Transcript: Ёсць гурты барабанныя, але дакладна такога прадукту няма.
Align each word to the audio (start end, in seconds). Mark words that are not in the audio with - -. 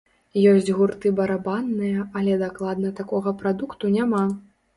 Ёсць 0.51 0.69
гурты 0.77 1.11
барабанныя, 1.19 2.07
але 2.21 2.33
дакладна 2.45 2.93
такога 3.01 3.35
прадукту 3.45 3.93
няма. 3.99 4.25